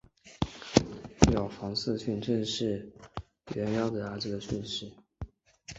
[1.31, 2.91] 了凡四训正是
[3.53, 4.91] 袁要给儿子的训示。